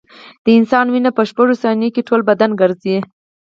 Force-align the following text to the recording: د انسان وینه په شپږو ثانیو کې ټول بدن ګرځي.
د 0.43 0.47
انسان 0.59 0.85
وینه 0.89 1.11
په 1.17 1.23
شپږو 1.29 1.55
ثانیو 1.61 1.93
کې 1.95 2.05
ټول 2.07 2.21
بدن 2.29 2.51
ګرځي. 2.61 2.97